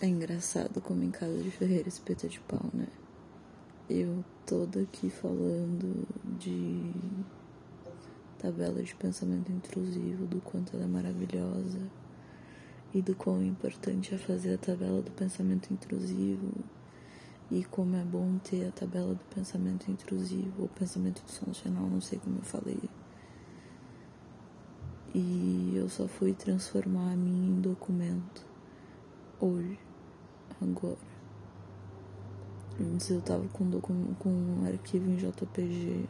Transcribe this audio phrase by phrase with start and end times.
[0.00, 2.86] É engraçado como em casa de Ferreira espeta de pau, né?
[3.90, 6.06] Eu toda aqui falando
[6.38, 6.92] de
[8.38, 11.80] tabela de pensamento intrusivo, do quanto ela é maravilhosa
[12.94, 16.52] e do quão importante é fazer a tabela do pensamento intrusivo
[17.50, 22.20] e como é bom ter a tabela do pensamento intrusivo ou pensamento disfuncional, não sei
[22.20, 22.78] como eu falei.
[25.12, 28.46] E eu só fui transformar a mim em documento
[29.40, 29.87] hoje
[30.70, 30.98] agora.
[32.80, 36.04] Antes eu tava com, com um arquivo em JPG.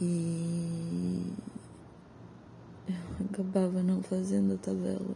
[0.00, 1.32] E
[2.88, 5.14] eu acabava não fazendo a tabela.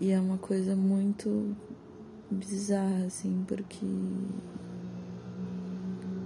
[0.00, 1.54] E é uma coisa muito
[2.28, 3.86] bizarra, assim, porque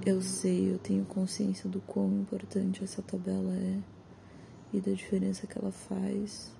[0.06, 3.78] eu sei, eu tenho consciência do quão importante essa tabela é
[4.72, 6.55] e da diferença que ela faz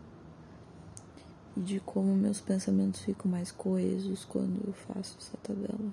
[1.57, 5.93] de como meus pensamentos ficam mais coesos quando eu faço essa tabela.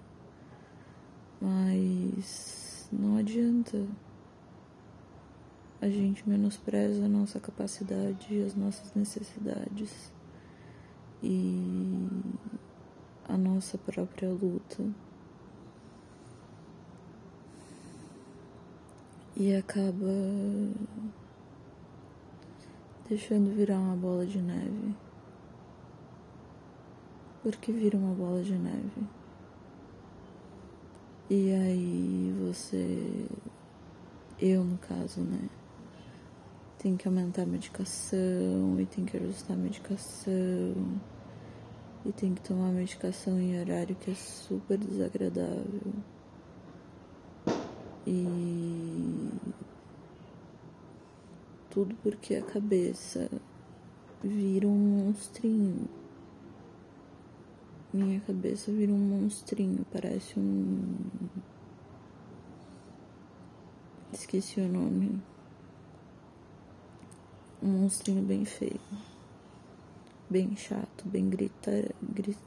[1.40, 3.88] Mas não adianta.
[5.82, 10.12] A gente menospreza a nossa capacidade e as nossas necessidades
[11.22, 12.08] e
[13.28, 14.84] a nossa própria luta.
[19.36, 20.08] E acaba
[23.10, 24.96] deixando virar uma bola de neve
[27.44, 29.04] porque vira uma bola de neve.
[31.30, 33.28] E aí você,
[34.40, 35.50] eu no caso, né,
[36.80, 40.34] tem que aumentar a medicação e tem que ajustar a medicação
[42.06, 45.94] e tem que tomar a medicação em horário que é super desagradável.
[48.08, 49.30] E
[51.70, 53.30] tudo porque a cabeça
[54.22, 56.03] vira um monstrinho
[57.94, 60.98] minha cabeça vira um monstrinho, parece um.
[64.12, 65.22] Esqueci o nome.
[67.62, 68.80] Um monstrinho bem feio.
[70.30, 71.94] Bem chato, bem gritar.
[72.02, 72.40] Grit...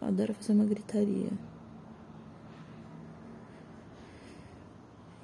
[0.00, 1.30] Adoro fazer uma gritaria.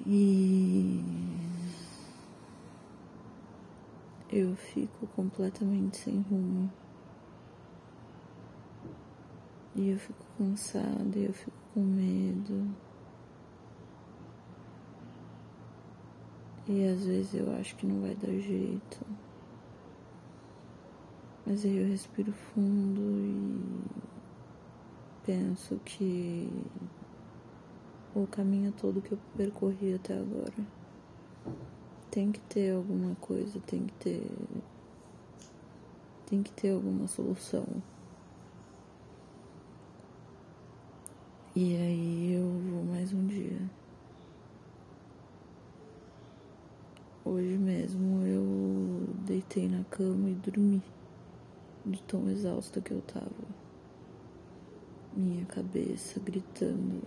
[0.05, 1.03] E
[4.31, 6.71] eu fico completamente sem rumo.
[9.75, 12.67] E eu fico cansada, e eu fico com medo.
[16.67, 19.05] E às vezes eu acho que não vai dar jeito.
[21.45, 23.61] Mas aí eu respiro fundo e
[25.25, 26.49] penso que
[28.15, 30.53] o caminho todo que eu percorri até agora
[32.11, 34.31] tem que ter alguma coisa, tem que ter
[36.27, 37.65] tem que ter alguma solução.
[41.53, 43.59] E aí eu vou mais um dia.
[47.25, 50.81] Hoje mesmo eu deitei na cama e dormi
[51.85, 53.29] de tão exausta que eu tava.
[55.13, 57.01] Minha cabeça gritando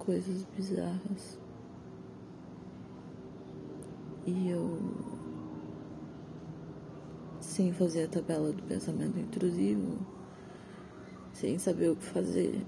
[0.00, 1.38] coisas bizarras.
[4.26, 4.80] E eu
[7.38, 9.96] sem fazer a tabela do pensamento intrusivo,
[11.32, 12.66] sem saber o que fazer,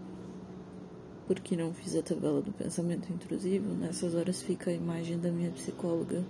[1.28, 5.50] porque não fiz a tabela do pensamento intrusivo, nessas horas fica a imagem da minha
[5.50, 6.25] psicóloga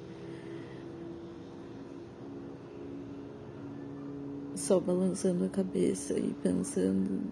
[4.57, 7.31] só balançando a cabeça e pensando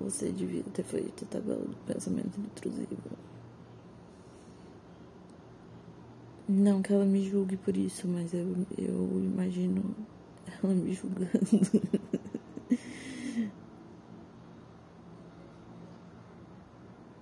[0.00, 2.98] você devia ter feito a tabela do pensamento intrusivo.
[6.48, 9.94] Não que ela me julgue por isso, mas eu, eu imagino
[10.62, 11.30] ela me julgando.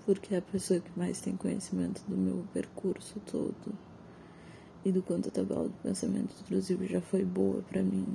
[0.05, 3.73] porque é a pessoa que mais tem conhecimento do meu percurso todo
[4.85, 8.07] e do quanto a tabela do pensamento intrusivo já foi boa para mim.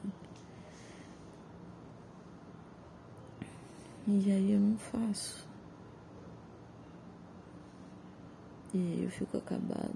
[4.07, 5.47] E aí eu não faço.
[8.73, 9.91] E aí eu fico acabada.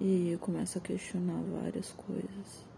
[0.00, 2.69] E aí eu começo a questionar várias coisas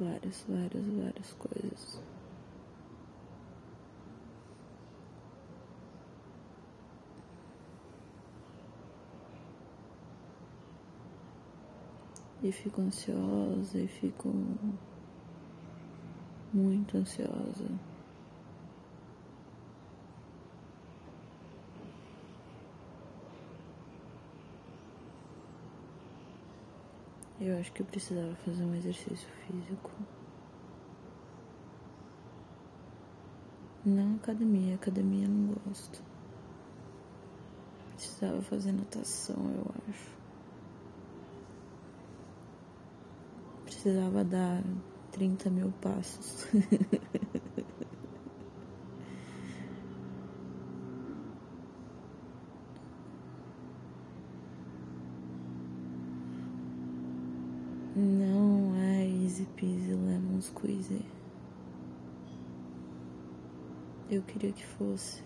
[0.00, 2.02] várias, várias, várias coisas.
[12.42, 14.32] E fico ansiosa e fico
[16.54, 17.89] muito ansiosa.
[27.40, 29.90] Eu acho que eu precisava fazer um exercício físico.
[33.82, 36.02] Não academia, academia não gosto.
[37.96, 40.10] Precisava fazer natação, eu acho.
[43.64, 44.62] Precisava dar
[45.12, 46.46] 30 mil passos.
[57.96, 59.94] Não é easy peasy
[60.50, 61.04] squeezy.
[64.10, 65.22] Eu queria que fosse.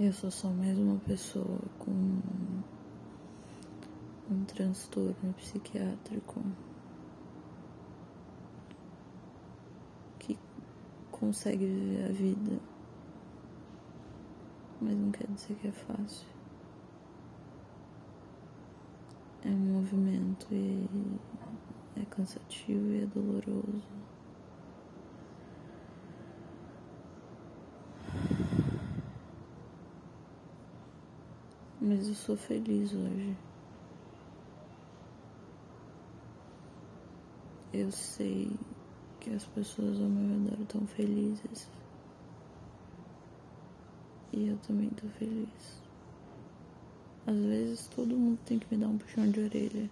[0.00, 2.20] Eu sou só mais uma pessoa com
[4.30, 6.42] um transtorno psiquiátrico
[10.18, 10.38] que
[11.10, 12.60] consegue viver a vida,
[14.80, 16.35] mas não quer dizer que é fácil.
[19.46, 20.88] É um movimento e
[21.94, 23.84] é cansativo e é doloroso.
[31.80, 33.36] Mas eu sou feliz hoje.
[37.72, 38.50] Eu sei
[39.20, 41.70] que as pessoas ao meu redor estão felizes.
[44.32, 45.85] E eu também tô feliz.
[47.26, 49.90] Às vezes todo mundo tem que me dar um puxão de orelha.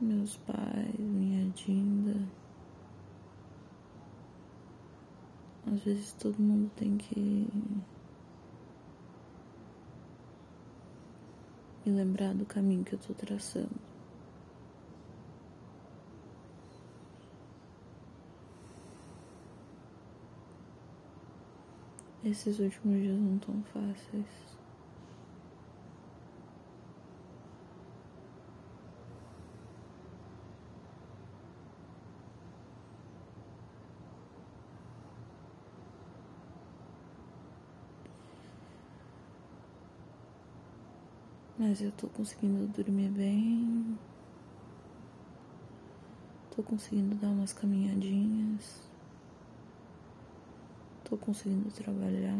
[0.00, 2.16] Meus pais, minha Dinda.
[5.66, 7.46] Às vezes todo mundo tem que
[11.86, 13.70] e lembrar do caminho que eu tô traçando.
[22.24, 24.49] Esses últimos dias não tão fáceis.
[41.60, 43.98] Mas eu tô conseguindo dormir bem.
[46.56, 48.88] Tô conseguindo dar umas caminhadinhas.
[51.04, 52.34] Tô conseguindo trabalhar.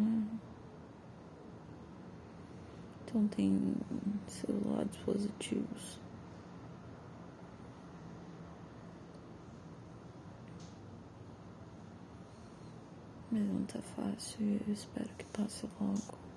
[3.05, 3.75] Então tem
[4.27, 6.01] seus lados positivos.
[13.31, 16.30] Mas não tá fácil e eu espero que passe logo.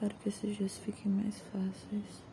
[0.00, 2.29] Espero que esses dias fiquem mais fáceis.